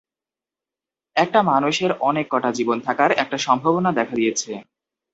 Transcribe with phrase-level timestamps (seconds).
[1.15, 4.51] একটা মানুষের অনেক কটা জীবন থাকার একটা সম্ভাবনা দেখা দিয়েছে।